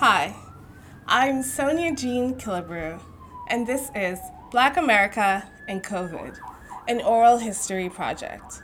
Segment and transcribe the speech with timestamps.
[0.00, 0.34] Hi,
[1.06, 3.02] I'm Sonia Jean Killebrew,
[3.48, 4.18] and this is
[4.50, 6.38] Black America and COVID,
[6.88, 8.62] an oral history project.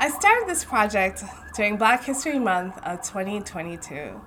[0.00, 1.22] I started this project
[1.54, 4.20] during Black History Month of 2022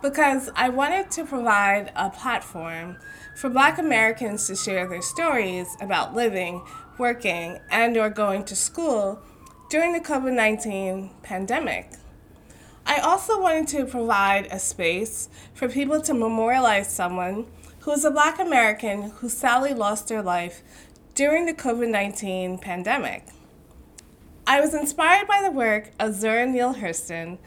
[0.00, 2.98] because I wanted to provide a platform
[3.34, 6.62] for Black Americans to share their stories about living,
[6.96, 9.20] working, and or going to school
[9.68, 11.90] during the COVID-19 pandemic.
[12.84, 17.46] I also wanted to provide a space for people to memorialize someone
[17.80, 20.62] who is a Black American who sadly lost their life
[21.14, 23.26] during the COVID 19 pandemic.
[24.46, 27.38] I was inspired by the work of Zora Neale Hurston,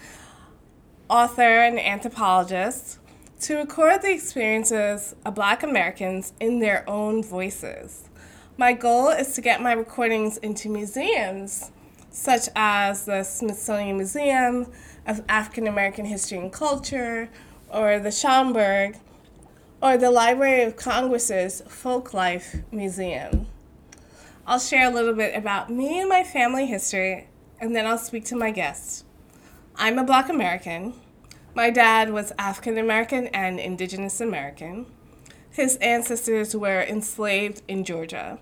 [1.09, 2.99] author and anthropologist,
[3.41, 8.05] to record the experiences of Black Americans in their own voices.
[8.57, 11.71] My goal is to get my recordings into museums
[12.15, 14.71] such as the Smithsonian Museum
[15.05, 17.29] of African American History and Culture,
[17.69, 18.97] or the Schomburg,
[19.81, 23.47] or the Library of Congress's Folklife Museum.
[24.47, 27.27] I'll share a little bit about me and my family history,
[27.59, 29.03] and then I'll speak to my guests.
[29.75, 30.93] I'm a Black American.
[31.53, 34.85] My dad was African American and Indigenous American.
[35.51, 38.39] His ancestors were enslaved in Georgia.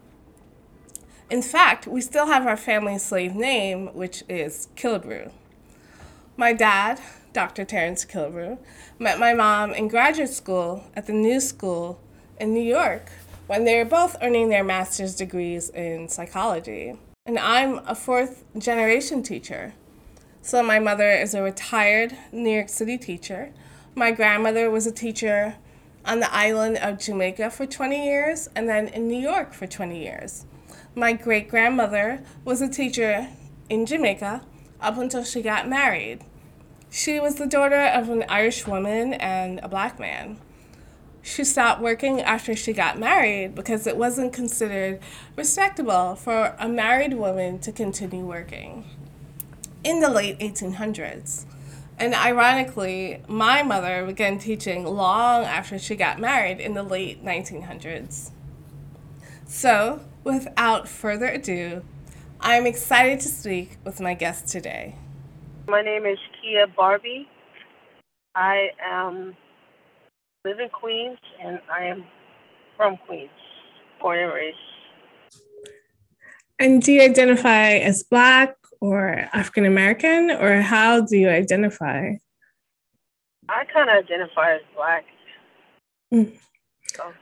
[1.29, 5.31] In fact, we still have our family slave name, which is Killebrew.
[6.35, 6.99] My dad,
[7.31, 7.65] Dr.
[7.65, 8.57] Terrence Killebrew,
[8.99, 11.99] met my mom in graduate school at the New School
[12.39, 13.09] in New York
[13.47, 16.97] when they were both earning their master's degrees in psychology.
[17.25, 19.73] And I'm a fourth generation teacher.
[20.41, 23.51] So my mother is a retired New York City teacher.
[23.95, 25.55] My grandmother was a teacher
[26.05, 30.03] on the island of Jamaica for 20 years and then in New York for 20
[30.03, 30.45] years.
[30.95, 33.29] My great grandmother was a teacher
[33.67, 34.43] in Jamaica
[34.79, 36.19] up until she got married.
[36.91, 40.37] She was the daughter of an Irish woman and a black man.
[41.23, 44.99] She stopped working after she got married because it wasn't considered
[45.35, 48.85] respectable for a married woman to continue working
[49.83, 51.45] in the late 1800s.
[51.97, 58.29] And ironically, my mother began teaching long after she got married in the late 1900s.
[59.47, 61.83] So, without further ado,
[62.39, 64.95] I am excited to speak with my guest today.
[65.67, 67.27] My name is Kia Barbee.
[68.35, 69.35] I am
[70.43, 72.03] live in Queens and I am
[72.75, 73.29] from Queens,
[74.01, 74.57] born and raised.
[76.59, 82.11] And do you identify as Black or African American, or how do you identify?
[83.49, 85.05] I kind of identify as Black.
[86.13, 86.37] Mm.
[86.93, 87.13] So.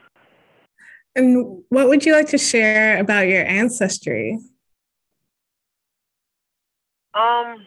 [1.14, 4.38] And what would you like to share about your ancestry?
[7.14, 7.66] Um,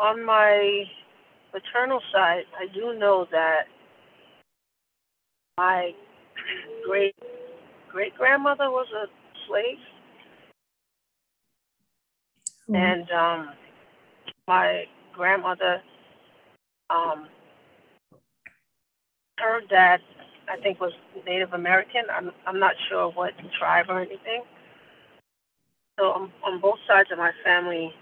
[0.00, 0.84] on my
[1.52, 3.66] maternal side, I do know that
[5.58, 5.92] my
[6.86, 7.14] great
[7.90, 9.06] great grandmother was a
[9.46, 9.78] slave,
[12.70, 12.74] mm-hmm.
[12.74, 13.50] and um,
[14.48, 15.82] my grandmother,
[16.88, 17.28] um,
[19.38, 20.00] her dad,
[20.48, 20.92] I think was
[21.26, 22.02] Native American.
[22.10, 24.42] I'm I'm not sure what tribe or anything.
[25.98, 27.92] So on, on both sides of my family,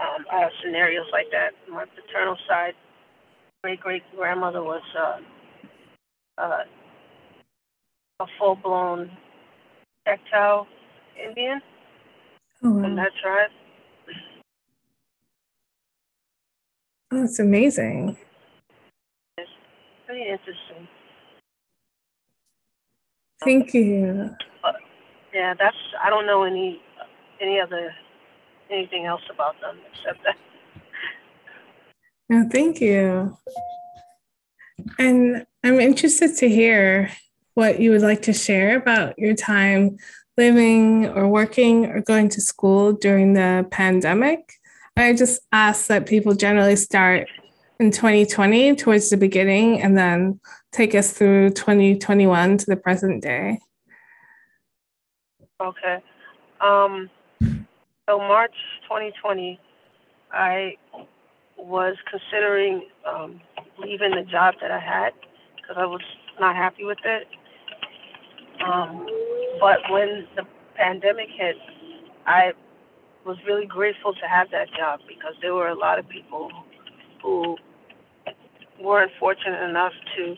[0.00, 1.52] um, I have scenarios like that.
[1.70, 2.74] My paternal side,
[3.62, 5.18] great great grandmother was uh,
[6.38, 6.64] uh,
[8.20, 9.10] a full blown
[10.06, 10.66] Choctaw
[11.22, 11.60] Indian
[12.62, 12.82] oh, wow.
[12.82, 13.50] from that tribe.
[17.12, 18.16] Oh, that's amazing.
[19.38, 19.48] It's
[20.06, 20.88] pretty interesting.
[23.44, 24.34] Thank you.
[25.32, 26.80] Yeah, that's I don't know any
[27.40, 27.94] any other
[28.70, 30.36] anything else about them except that.
[32.28, 33.36] No, thank you.
[34.98, 37.10] And I'm interested to hear
[37.54, 39.96] what you would like to share about your time
[40.36, 44.52] living or working or going to school during the pandemic.
[44.96, 47.28] I just ask that people generally start
[47.78, 50.40] in 2020 towards the beginning and then
[50.72, 53.58] take us through 2021 to the present day.
[55.60, 56.02] Okay.
[56.60, 59.58] Um, so March 2020,
[60.32, 60.76] I
[61.58, 63.40] was considering um,
[63.78, 65.12] leaving the job that I had
[65.56, 66.02] because I was
[66.40, 67.26] not happy with it.
[68.64, 69.06] Um,
[69.60, 70.44] but when the
[70.76, 71.56] pandemic hit,
[72.26, 72.52] I
[73.24, 76.50] was really grateful to have that job because there were a lot of people
[77.26, 77.56] who
[78.80, 80.36] weren't fortunate enough to,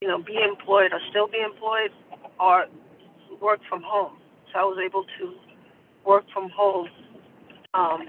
[0.00, 1.90] you know, be employed or still be employed
[2.38, 2.66] or
[3.42, 4.12] work from home.
[4.52, 5.34] So I was able to
[6.06, 6.88] work from home
[7.74, 8.02] um,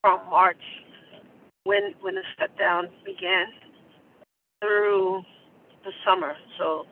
[0.00, 0.56] from March
[1.64, 3.46] when when the shutdown began
[4.62, 5.22] through
[5.84, 6.34] the summer.
[6.58, 6.84] So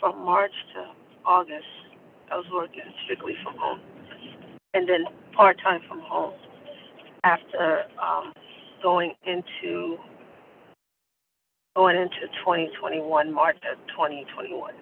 [0.00, 0.92] from March to
[1.24, 1.64] August,
[2.30, 3.80] I was working strictly from home,
[4.74, 5.04] and then
[5.34, 6.34] part time from home.
[7.24, 8.34] After um,
[8.84, 9.96] going into
[11.74, 14.74] going into 2021, March of 2021.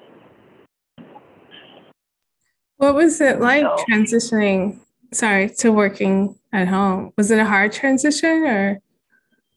[2.78, 4.80] What was it like So transitioning,
[5.12, 7.12] sorry, to working at home?
[7.16, 8.80] Was it a hard transition or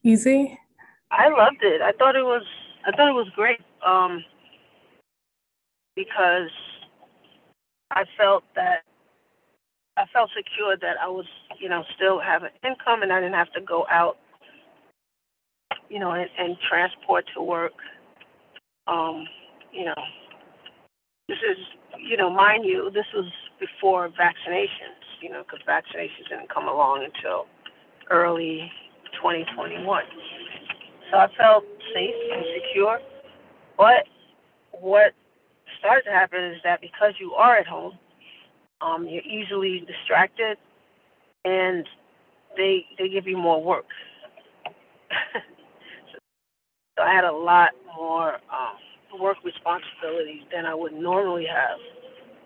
[0.03, 0.57] easy?
[1.09, 1.81] I loved it.
[1.81, 2.44] I thought it was
[2.86, 4.24] I thought it was great um,
[5.95, 6.51] because
[7.89, 8.83] I felt that
[9.97, 11.25] I felt secure that I was
[11.59, 14.18] you know still have an income and I didn't have to go out
[15.90, 17.74] you know and, and transport to work.
[18.88, 19.26] Um,
[19.72, 20.02] you know
[21.28, 21.58] this is
[22.00, 27.06] you know mind you this was before vaccinations you know because vaccinations didn't come along
[27.06, 27.46] until
[28.12, 28.72] early
[29.16, 30.04] 2021.
[31.12, 33.00] So I felt safe and secure.
[33.78, 34.06] But
[34.72, 35.14] what
[35.80, 37.98] started to happen is that because you are at home,
[38.81, 40.58] um, you're easily distracted,
[41.44, 41.88] and
[42.58, 43.86] they they give you more work.
[46.97, 51.80] so I had a lot more um, work responsibilities than I would normally have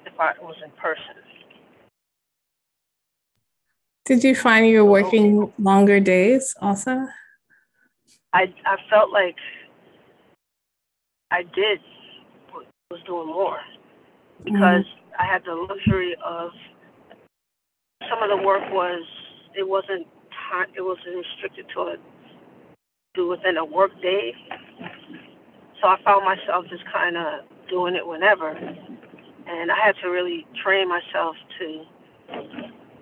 [0.05, 1.15] if I was in person.
[4.05, 7.05] Did you find you were working longer days also?
[8.33, 9.35] I I felt like
[11.31, 11.79] I did
[12.89, 13.59] was doing more
[14.43, 14.85] because
[15.19, 16.49] I had the luxury of
[18.09, 19.03] some of the work was
[19.55, 20.07] it wasn't
[20.49, 21.95] time it wasn't restricted to a
[23.15, 24.33] do within a work day.
[25.81, 30.45] So I found myself just kind of doing it whenever, and I had to really
[30.63, 31.85] train myself to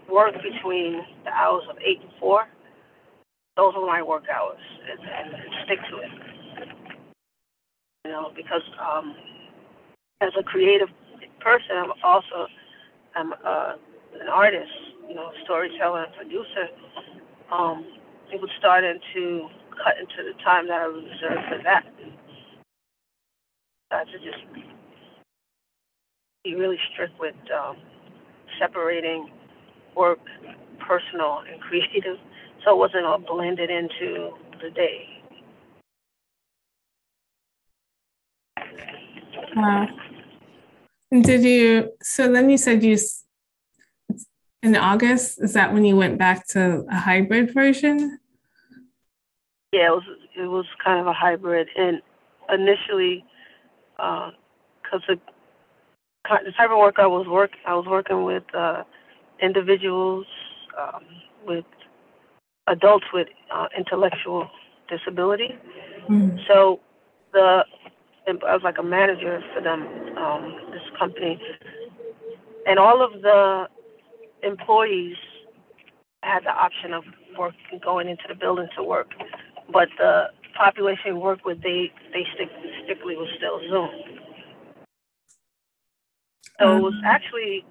[0.09, 2.48] work between the hours of eight and four.
[3.56, 6.12] Those were my work hours, and, and, and stick to it.
[8.06, 9.15] You know, because um,
[10.21, 10.89] as a creative
[11.39, 12.48] person, I'm also
[13.15, 13.74] I'm uh,
[14.21, 14.71] an artist,
[15.09, 16.68] you know, storyteller and producer.
[17.51, 17.86] Um,
[18.31, 19.50] it would start into
[19.83, 21.85] cut into the time that I was reserved for that.
[23.91, 24.44] I had to just
[26.44, 27.77] be really strict with um,
[28.59, 29.29] separating
[29.95, 30.19] work,
[30.79, 32.18] personal, and creative,
[32.63, 34.31] so it wasn't all blended into
[34.62, 35.18] the day.
[39.56, 39.88] Wow.
[41.12, 42.97] And did you, so then you said you,
[44.62, 48.19] in August, is that when you went back to a hybrid version?
[49.77, 50.03] Yeah, it was
[50.35, 52.01] it was kind of a hybrid, and
[52.51, 53.24] initially,
[53.95, 55.19] because the
[56.45, 58.83] the type of work I was work I was working with uh,
[59.39, 60.25] individuals
[60.81, 61.03] um,
[61.45, 61.65] with
[62.68, 64.50] adults with uh, intellectual
[64.89, 65.56] disability.
[66.09, 66.80] Mm, So
[67.33, 67.63] the
[68.27, 69.81] I was like a manager for them,
[70.18, 71.39] um, this company,
[72.65, 73.68] and all of the
[74.41, 75.18] employees
[76.23, 77.03] had the option of
[77.38, 77.53] work
[77.83, 79.12] going into the building to work,
[79.72, 80.25] but the
[80.58, 82.50] population we work with they they stick
[82.84, 83.90] strictly was still Zoom.
[86.60, 87.66] So it was um, actually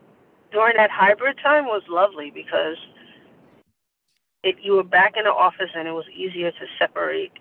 [0.53, 2.77] during that hybrid time was lovely because
[4.45, 7.33] it you were back in the office and it was easier to separate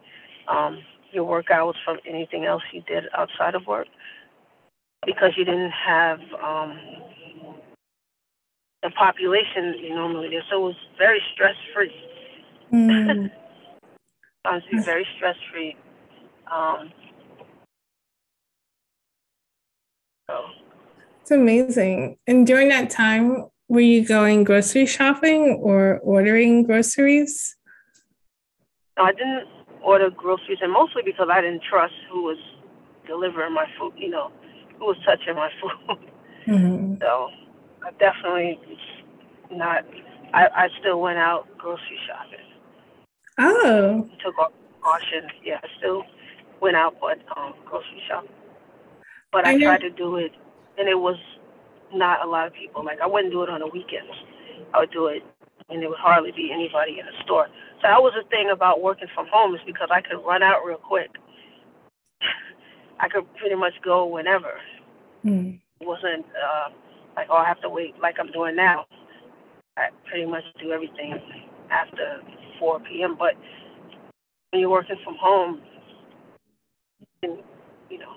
[0.47, 0.79] um,
[1.11, 3.87] your work hours from anything else you did outside of work
[5.05, 6.79] because you didn't have um,
[8.83, 10.39] the population you normally do.
[10.49, 11.93] So it was very stress free.
[12.73, 13.31] mm,
[14.45, 15.75] To very stress free.
[16.51, 16.91] Um,
[20.29, 20.45] so
[21.21, 22.17] It's amazing.
[22.27, 27.57] And during that time, were you going grocery shopping or ordering groceries?
[28.97, 29.47] no, I didn't
[29.81, 32.37] order groceries, and mostly because I didn't trust who was
[33.07, 33.93] delivering my food.
[33.97, 34.31] You know,
[34.77, 35.97] who was touching my food.
[36.47, 36.99] Mhm.
[37.01, 37.29] so
[37.83, 38.59] I definitely
[39.51, 39.85] not.
[40.33, 42.45] I, I still went out grocery shopping.
[43.39, 44.51] Oh, Took off
[44.81, 45.29] caution.
[45.43, 46.03] Yeah, I still
[46.61, 48.29] went out, but um, grocery shopping.
[49.31, 50.31] But I I tried to do it,
[50.77, 51.17] and it was
[51.93, 52.83] not a lot of people.
[52.85, 54.11] Like I wouldn't do it on the weekends.
[54.73, 55.23] I would do it,
[55.69, 57.47] and there would hardly be anybody in the store.
[57.81, 60.65] So that was the thing about working from home is because I could run out
[60.65, 61.11] real quick.
[62.99, 64.53] I could pretty much go whenever.
[65.25, 66.69] Mm, It wasn't uh,
[67.15, 68.85] like oh I have to wait like I'm doing now.
[69.77, 71.15] I pretty much do everything
[71.71, 72.21] after
[72.59, 73.15] 4 p.m.
[73.17, 73.33] But
[74.51, 75.61] when you're working from home,
[76.99, 77.37] you can,
[77.89, 78.13] you know,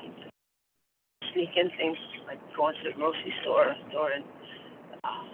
[1.32, 4.24] sneak in things like going to the grocery store during
[5.04, 5.24] uh,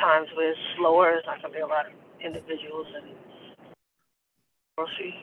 [0.00, 1.12] times where it's slower.
[1.12, 1.92] There's not going to be a lot of
[2.24, 3.14] individuals, and
[4.76, 5.14] grocery.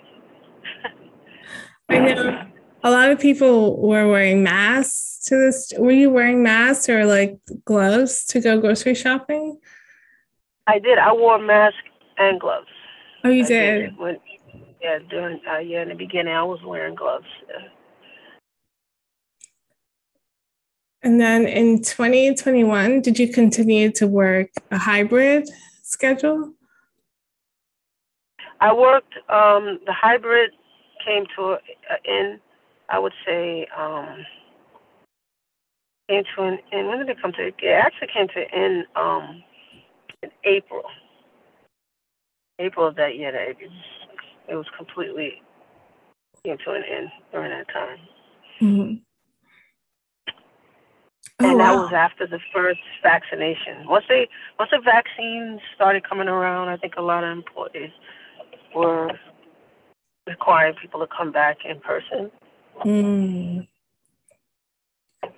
[1.89, 2.45] I know
[2.83, 5.73] a lot of people were wearing masks to this.
[5.77, 9.59] Were you wearing masks or like gloves to go grocery shopping?
[10.67, 10.97] I did.
[10.97, 11.75] I wore a mask
[12.19, 12.67] and gloves.
[13.23, 13.97] Oh, you did.
[13.97, 14.17] When,
[14.81, 17.25] yeah, during uh, yeah, in the beginning, I was wearing gloves.
[17.49, 17.67] Yeah.
[21.01, 25.49] And then in 2021, did you continue to work a hybrid
[25.81, 26.53] schedule?
[28.59, 30.51] I worked um, the hybrid
[31.05, 32.39] came to an end.
[32.89, 34.25] I would say um,
[36.09, 36.87] came to an end.
[36.87, 37.47] When did it come to?
[37.47, 39.43] It actually came to an end um,
[40.21, 40.83] in April.
[42.59, 43.31] April of that year.
[43.31, 43.71] That it, was,
[44.49, 45.41] it was completely
[46.43, 47.97] came to an end during that time.
[48.61, 48.95] Mm-hmm.
[51.41, 51.83] Oh, and that wow.
[51.83, 53.87] was after the first vaccination.
[53.87, 57.91] Once they once the vaccines started coming around, I think a lot of employees
[58.75, 59.11] were
[60.27, 62.29] requiring people to come back in person.
[62.83, 63.67] Mm.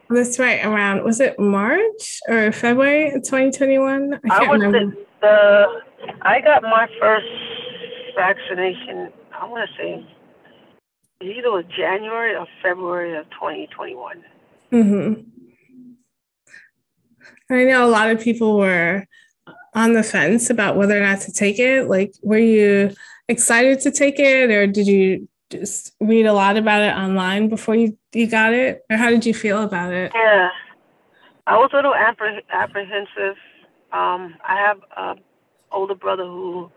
[0.10, 0.66] That's right.
[0.66, 4.13] Around was it March or February 2021?
[4.13, 4.80] I can't I remember.
[4.80, 5.82] The, the
[6.22, 7.27] I got my first
[8.15, 9.12] vaccination.
[9.34, 10.05] I want to say
[11.22, 14.24] either was January or February of 2021.
[14.72, 15.22] Mm-hmm.
[17.50, 19.05] I know a lot of people were
[19.74, 21.88] on the fence about whether or not to take it.
[21.88, 22.93] Like, were you
[23.27, 27.75] excited to take it, or did you just read a lot about it online before
[27.75, 28.86] you, you got it?
[28.89, 30.12] Or how did you feel about it?
[30.15, 30.50] Yeah,
[31.48, 33.36] I was a little apprehensive.
[33.91, 35.20] Um, I have an
[35.72, 36.70] older brother who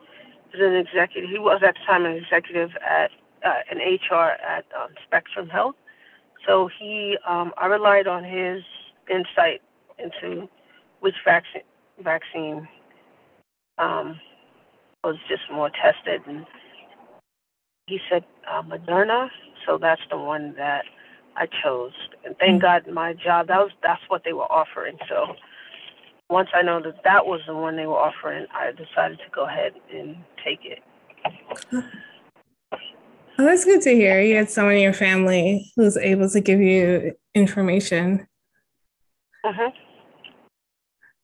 [0.52, 1.30] is an executive.
[1.30, 3.10] He was at the time an executive at
[3.44, 5.74] uh, an HR at um, Spectrum Health.
[6.46, 8.62] So he, um, I relied on his
[9.10, 9.62] insight
[9.98, 10.48] into
[11.00, 11.62] which vaccine
[12.02, 12.66] vaccine
[13.78, 14.18] um,
[15.02, 16.46] was just more tested, and
[17.86, 19.28] he said uh, Moderna.
[19.66, 20.84] So that's the one that
[21.36, 21.92] I chose,
[22.24, 22.84] and thank mm-hmm.
[22.86, 24.98] God my job that was that's what they were offering.
[25.08, 25.36] So
[26.34, 29.46] once I know that that was the one they were offering, I decided to go
[29.46, 30.80] ahead and take it.
[33.38, 34.20] Oh, that's good to hear.
[34.20, 38.26] You had someone in your family who's able to give you information.
[39.44, 39.70] Uh-huh.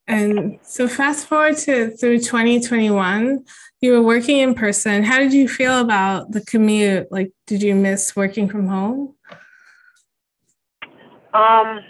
[0.06, 3.44] And so fast forward to through 2021,
[3.80, 5.02] you were working in person.
[5.02, 7.10] How did you feel about the commute?
[7.10, 9.16] Like, did you miss working from home?
[11.34, 11.80] Um,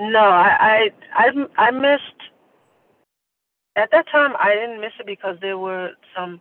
[0.00, 1.26] no, I, I,
[1.58, 2.02] I, I missed.
[3.76, 6.40] At that time, I didn't miss it because there were some.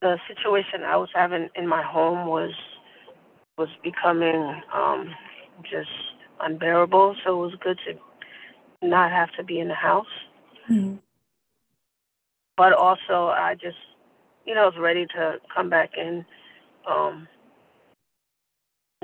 [0.00, 2.50] The situation I was having in my home was
[3.56, 5.14] was becoming um,
[5.62, 5.90] just
[6.40, 7.14] unbearable.
[7.24, 10.06] So it was good to not have to be in the house.
[10.68, 10.96] Mm-hmm.
[12.56, 13.76] But also, I just,
[14.44, 16.24] you know, was ready to come back in,
[16.88, 17.28] um,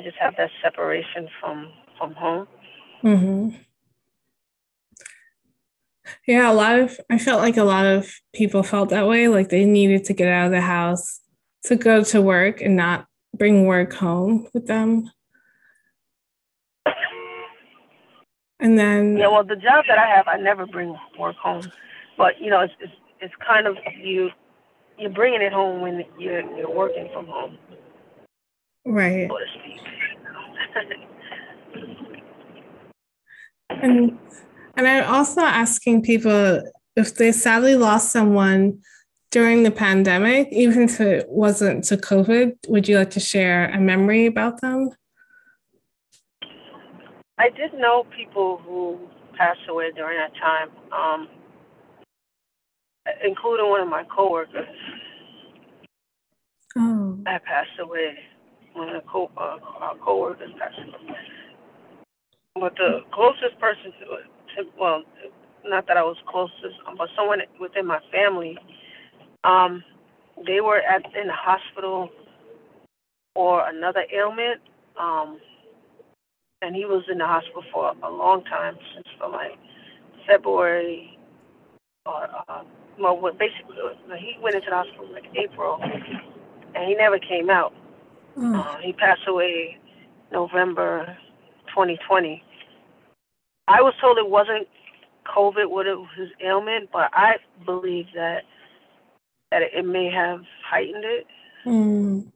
[0.02, 2.46] just have that separation from from home.
[3.02, 3.56] Mm-hmm.
[6.28, 9.48] Yeah, a lot of I felt like a lot of people felt that way, like
[9.48, 11.20] they needed to get out of the house
[11.64, 15.10] to go to work and not bring work home with them.
[18.60, 21.62] And then yeah, well, the job that I have, I never bring work home,
[22.18, 22.92] but you know, it's it's,
[23.22, 24.28] it's kind of you
[24.98, 27.56] you're bringing it home when you're you're working from home,
[28.84, 29.30] right?
[29.30, 29.80] So to speak.
[33.70, 34.18] and
[34.78, 36.62] and I'm also asking people
[36.94, 38.78] if they sadly lost someone
[39.32, 43.80] during the pandemic, even if it wasn't to COVID, would you like to share a
[43.80, 44.90] memory about them?
[47.38, 49.00] I did know people who
[49.36, 51.28] passed away during that time, um,
[53.24, 54.66] including one of my coworkers.
[56.76, 57.18] Oh.
[57.24, 58.16] That passed away.
[58.74, 61.16] One of the co uh, our coworkers passed away.
[62.54, 65.02] But the closest person to it, to, well,
[65.64, 68.58] not that I was closest, but someone within my family,
[69.44, 69.82] um,
[70.46, 72.10] they were at in the hospital
[73.34, 74.60] for another ailment.
[74.98, 75.40] Um,
[76.62, 79.58] and he was in the hospital for a long time, since from like
[80.26, 81.16] February
[82.04, 82.62] or uh,
[82.98, 83.76] well, basically
[84.18, 87.72] he went into the hospital like April, and he never came out.
[88.36, 88.58] Mm.
[88.58, 89.78] Uh, he passed away
[90.32, 91.16] November
[91.68, 92.42] 2020.
[93.68, 94.66] I was told it wasn't
[95.26, 98.44] COVID, what it was his ailment, but I believe that
[99.50, 101.26] that it may have heightened it.
[101.66, 102.32] Mm.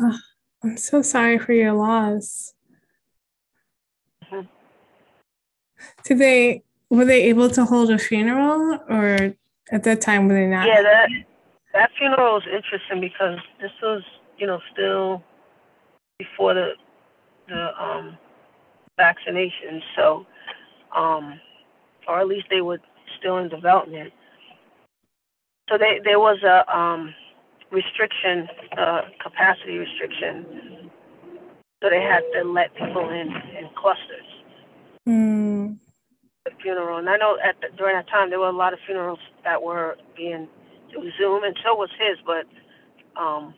[0.00, 0.18] Oh,
[0.62, 2.54] I'm so sorry for your loss.
[6.04, 9.34] Did they were they able to hold a funeral, or
[9.70, 10.66] at that time were they not?
[10.66, 11.08] Yeah, that
[11.72, 14.02] that funeral was interesting because this was,
[14.38, 15.22] you know, still
[16.18, 16.72] before the
[17.48, 18.18] the um
[18.98, 20.26] vaccination, so
[20.94, 21.40] um
[22.06, 22.80] or at least they were
[23.18, 24.12] still in development.
[25.70, 27.14] So they there was a um
[27.70, 30.90] restriction, uh capacity restriction.
[31.82, 34.28] So they had to let people in in clusters.
[35.08, 35.78] Mm.
[36.44, 38.78] The funeral, and I know at the, during that time there were a lot of
[38.86, 40.48] funerals that were being
[40.92, 42.18] it was Zoom, and so was his.
[42.24, 42.46] But
[43.20, 43.54] um,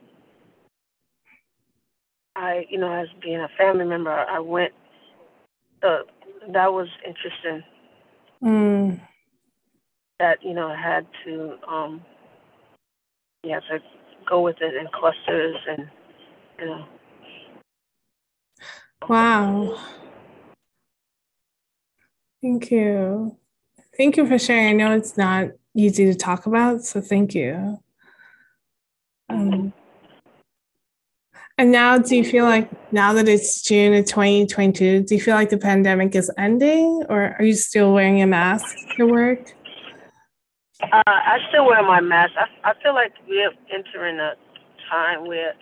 [2.36, 4.72] I, you know, as being a family member, I went.
[5.82, 6.00] Uh,
[6.52, 7.62] that was interesting.
[8.42, 9.00] Mm.
[10.18, 12.04] That you know, I had to, um,
[13.48, 13.78] have to
[14.28, 15.88] go with it in clusters, and
[16.58, 16.84] you know.
[19.08, 19.78] Wow.
[22.42, 23.36] Thank you.
[23.96, 24.68] Thank you for sharing.
[24.68, 27.78] I know it's not easy to talk about, so thank you.
[29.28, 29.72] Um,
[31.60, 35.34] and now, do you feel like now that it's June of 2022, do you feel
[35.34, 39.52] like the pandemic is ending, or are you still wearing a mask to work?
[40.82, 42.32] Uh, I still wear my mask.
[42.38, 44.32] I, I feel like we're entering a
[44.90, 45.52] time where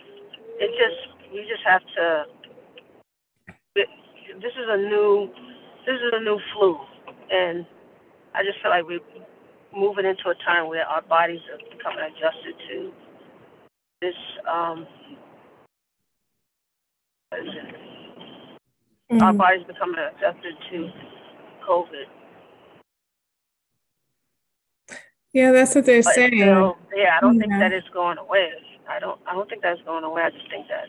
[0.60, 2.24] it just we just have to.
[3.74, 5.28] This is a new,
[5.84, 6.78] this is a new flu,
[7.32, 7.66] and
[8.36, 9.00] I just feel like we're
[9.74, 12.92] moving into a time where our bodies are becoming adjusted to
[14.00, 14.14] this.
[14.48, 14.86] Um,
[17.36, 17.74] is it?
[19.22, 19.38] Our Mm.
[19.38, 20.90] bodies becoming adjusted to
[21.68, 22.06] COVID.
[25.32, 26.32] Yeah, that's what they're But saying.
[26.38, 27.58] still, yeah, I don't think Yeah.
[27.60, 28.50] that it's going away.
[28.88, 29.20] I don't.
[29.26, 30.22] I don't think that's going away.
[30.22, 30.86] I just think that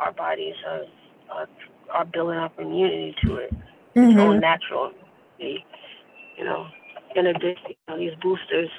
[0.00, 0.84] our bodies are
[1.30, 1.48] are,
[1.92, 3.54] are building up immunity to it.
[3.94, 4.40] Its own Mhm.
[4.40, 4.92] natural.
[5.38, 6.68] You know,
[7.16, 8.70] in addition, you know, these boosters.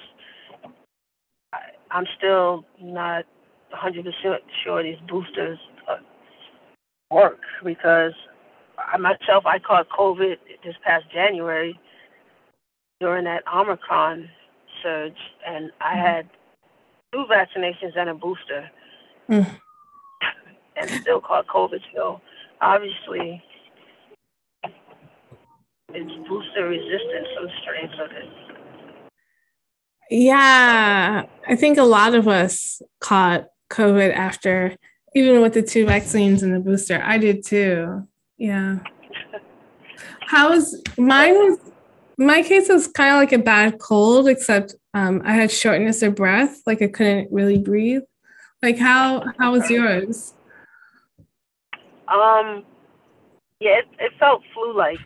[1.54, 1.60] I,
[1.92, 3.26] I'm still not
[3.72, 5.60] 100 percent sure these boosters
[7.12, 8.14] work because
[8.78, 11.80] I myself I caught COVID this past January
[13.00, 14.30] during that Omicron
[14.84, 16.30] surge, and I had
[17.12, 18.70] two vaccinations and a booster,
[19.30, 19.48] Mm.
[20.76, 21.80] and still caught COVID.
[21.96, 22.22] So
[22.60, 23.42] obviously,
[25.94, 28.30] it's booster resistant, some strains of it.
[30.10, 34.76] Yeah, I think a lot of us caught COVID after,
[35.14, 37.02] even with the two vaccines and the booster.
[37.04, 38.08] I did too.
[38.38, 38.80] Yeah.
[40.22, 41.34] How was mine?
[41.36, 41.60] Was
[42.18, 46.16] my case was kind of like a bad cold, except um, I had shortness of
[46.16, 48.04] breath, like I couldn't really breathe.
[48.62, 50.34] Like how how was yours?
[52.08, 52.64] Um,
[53.60, 55.00] yeah, it, it felt flu-like,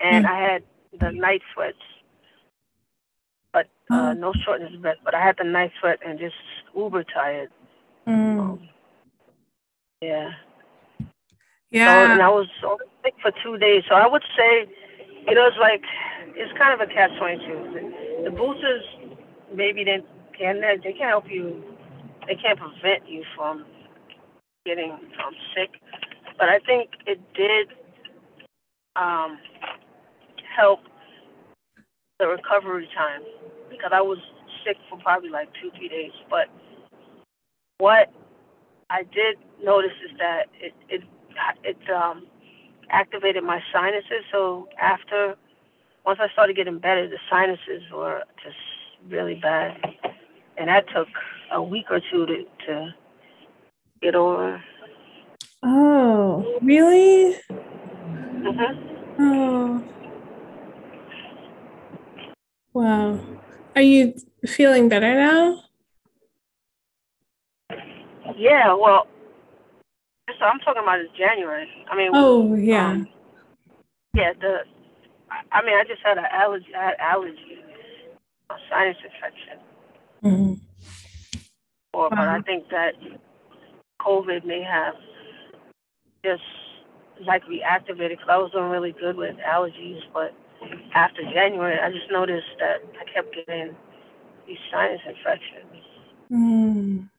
[0.00, 0.28] and Mm.
[0.28, 0.62] I had
[0.98, 1.76] the night sweats,
[3.52, 4.12] but uh, Oh.
[4.14, 4.96] no shortness of breath.
[5.04, 6.34] But I had the night sweat and just
[6.76, 7.50] uber tired.
[8.06, 8.68] Mm, Um,
[10.02, 10.30] yeah.
[11.72, 12.22] So, and.
[12.22, 12.48] I was
[13.04, 13.84] sick for two days.
[13.88, 14.68] So I would say,
[15.28, 15.82] you know, it's like
[16.36, 17.60] it's kind of a catch twenty two.
[17.74, 18.84] The, the boosters
[19.54, 20.00] maybe they
[20.38, 21.62] can they can help you.
[22.26, 23.66] They can't prevent you from
[24.66, 25.70] getting um, sick,
[26.38, 27.68] but I think it did
[28.96, 29.38] um,
[30.56, 30.80] help
[32.20, 33.22] the recovery time
[33.70, 34.18] because I was
[34.66, 36.12] sick for probably like two three days.
[36.30, 36.48] But
[37.78, 38.12] what
[38.92, 41.02] I did notice is that it it
[41.64, 42.26] it um
[42.90, 44.24] activated my sinuses.
[44.30, 45.34] So after
[46.04, 48.56] once I started getting better, the sinuses were just
[49.08, 49.80] really bad,
[50.58, 51.08] and that took
[51.52, 52.94] a week or two to to
[54.02, 54.62] get over.
[55.62, 57.36] Oh, really?
[58.28, 59.84] hmm Oh,
[62.74, 63.20] wow.
[63.76, 64.14] Are you
[64.46, 65.62] feeling better now?
[68.36, 69.06] Yeah, well,
[70.38, 71.68] so I'm talking about is January.
[71.90, 72.90] I mean, Oh, yeah.
[72.92, 73.08] um,
[74.14, 74.32] yeah.
[74.40, 74.60] The
[75.52, 77.58] I mean, I just had an allergy, I had allergy,
[78.50, 79.58] a sinus infection,
[80.22, 80.60] Mhm.
[81.94, 82.94] or but I think that
[84.00, 84.96] COVID may have
[86.24, 86.42] just
[87.20, 90.34] like reactivated because I was doing really good with allergies, but
[90.94, 93.76] after January, I just noticed that I kept getting
[94.46, 95.84] these sinus infections.
[96.32, 97.10] Mm.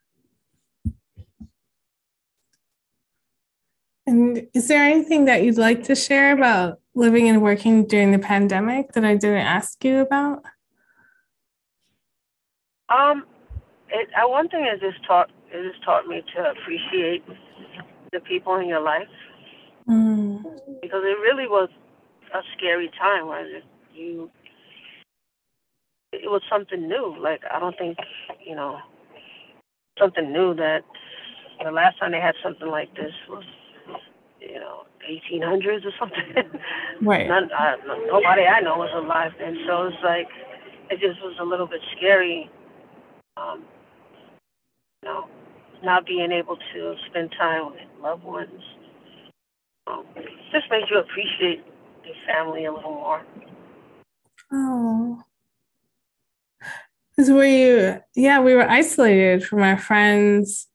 [4.05, 8.19] And is there anything that you'd like to share about living and working during the
[8.19, 10.43] pandemic that I didn't ask you about?
[12.89, 13.25] Um,
[13.89, 17.23] it, uh, one thing is this taught it has taught me to appreciate
[18.11, 19.07] the people in your life
[19.87, 20.41] Mm.
[20.81, 21.67] because it really was
[22.33, 23.45] a scary time where
[23.93, 24.31] you
[26.13, 27.15] it was something new.
[27.19, 27.97] Like I don't think,
[28.45, 28.79] you know,
[29.99, 30.83] something new that
[31.63, 33.43] the last time they had something like this was,
[34.47, 36.59] you know, 1800s or something.
[37.01, 37.27] Right.
[37.27, 37.75] None, I,
[38.07, 40.27] nobody I know was alive then, so it's like
[40.89, 42.49] it just was a little bit scary.
[43.35, 43.65] Um,
[45.01, 45.27] you know,
[45.83, 48.61] not being able to spend time with loved ones.
[49.87, 50.05] Um,
[50.53, 51.65] just made you appreciate
[52.05, 53.25] your family a little more.
[54.53, 55.23] Oh.
[57.09, 60.67] Because were you, yeah, we were isolated from our friends.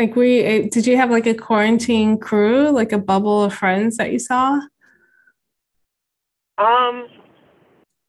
[0.00, 3.98] Like, we eh, did you have like a quarantine crew, like a bubble of friends
[3.98, 4.52] that you saw?
[6.56, 7.06] Um,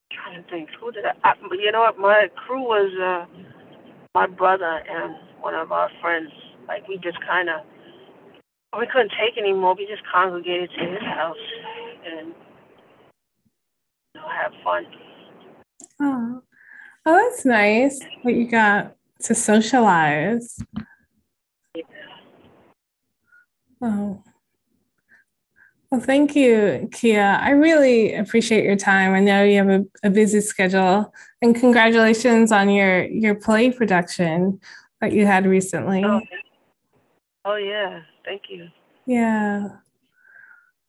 [0.10, 1.12] trying to think, who did I?
[1.26, 2.00] I you know what?
[2.00, 3.26] My crew was uh,
[4.16, 6.32] my brother and one of our friends.
[6.66, 7.60] Like we just kind of,
[8.80, 9.76] we couldn't take anymore.
[9.76, 11.36] We just congregated to his house
[12.06, 12.28] and
[14.16, 14.86] you know, have fun.
[16.00, 16.42] Oh,
[17.06, 18.00] oh, that's nice.
[18.22, 20.58] What you got to socialize.
[23.82, 24.22] Oh.
[25.92, 27.38] Well, thank you, Kia.
[27.42, 29.14] I really appreciate your time.
[29.14, 34.62] I know you have a, a busy schedule, and congratulations on your your play production
[35.02, 36.04] that you had recently.
[36.06, 36.22] Oh,
[37.44, 38.70] oh yeah, thank you.
[39.06, 39.68] Yeah.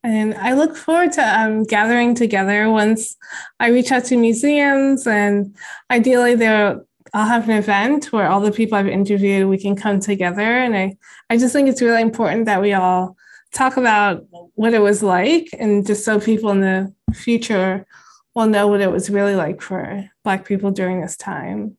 [0.05, 3.17] And I look forward to um, gathering together once
[3.61, 5.57] I reach out to museums, and
[5.91, 10.01] ideally, there I'll have an event where all the people I've interviewed we can come
[10.01, 10.41] together.
[10.41, 10.97] And I,
[11.29, 13.17] I just think it's really important that we all
[13.53, 17.87] talk about what it was like, and just so people in the future
[18.35, 21.77] will know what it was really like for Black people during this time.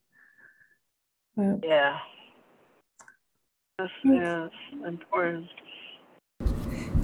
[1.35, 1.97] But, Yeah,
[3.79, 4.87] that's yeah, mm.
[4.87, 5.47] important.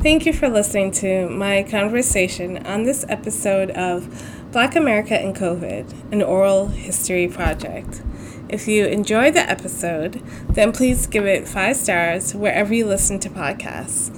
[0.01, 6.13] Thank you for listening to my conversation on this episode of Black America and COVID,
[6.13, 8.03] an oral history project.
[8.49, 13.29] If you enjoyed the episode, then please give it five stars wherever you listen to
[13.29, 14.09] podcasts.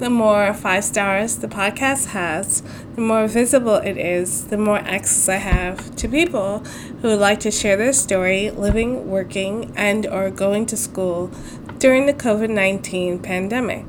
[0.00, 2.64] The more five stars the podcast has,
[2.96, 6.58] the more visible it is, the more access I have to people
[7.00, 11.30] who would like to share their story living, working, and or going to school
[11.78, 13.86] during the COVID-19 pandemic.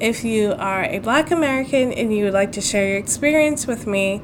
[0.00, 3.86] If you are a Black American and you would like to share your experience with
[3.86, 4.22] me,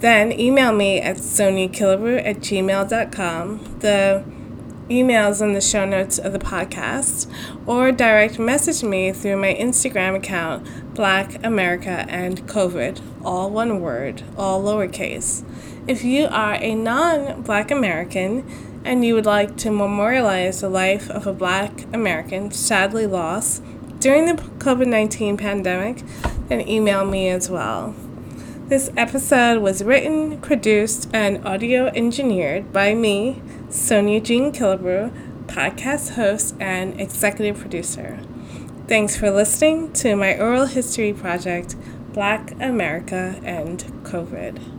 [0.00, 3.78] then email me at soniakillebrew at gmail.com.
[3.80, 4.24] The
[4.88, 7.30] emails in the show notes of the podcast,
[7.66, 14.22] or direct message me through my Instagram account, Black America and COVID, all one word,
[14.36, 15.44] all lowercase.
[15.88, 18.48] If you are a non Black American
[18.84, 23.62] and you would like to memorialize the life of a Black American sadly lost
[23.98, 26.02] during the COVID 19 pandemic,
[26.48, 27.94] then email me as well.
[28.68, 36.56] This episode was written, produced, and audio engineered by me, Sonia Jean Killebrew, podcast host
[36.58, 38.18] and executive producer.
[38.88, 41.76] Thanks for listening to my oral history project,
[42.12, 44.75] Black America and COVID.